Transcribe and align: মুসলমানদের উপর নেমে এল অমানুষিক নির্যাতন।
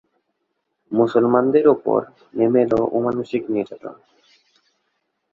মুসলমানদের 0.91 1.65
উপর 1.67 1.99
নেমে 2.33 2.61
এল 2.65 2.73
অমানুষিক 2.97 3.43
নির্যাতন। 3.53 3.95